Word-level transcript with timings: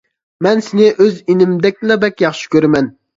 مەن 0.45 0.61
سىنى 0.67 0.87
ئۆز 1.03 1.19
ئىنىمدەكلا 1.33 1.99
بەك 2.05 2.25
ياخشى 2.25 2.51
كۆرىمەن. 2.57 2.89